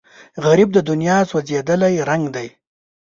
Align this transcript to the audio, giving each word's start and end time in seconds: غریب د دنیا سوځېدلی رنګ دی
غریب 0.45 0.69
د 0.73 0.79
دنیا 0.89 1.17
سوځېدلی 1.29 1.95
رنګ 2.09 2.23
دی 2.35 2.47